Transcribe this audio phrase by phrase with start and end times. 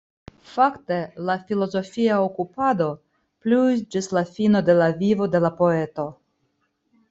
[0.51, 0.95] Fakte
[1.29, 2.89] la filozofia okupado
[3.45, 6.11] pluis ĝis la fino de la vivo de la poeto.